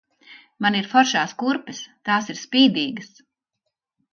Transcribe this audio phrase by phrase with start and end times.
[0.65, 3.13] Man ir foršās kurpes, tās ir spīdīgas!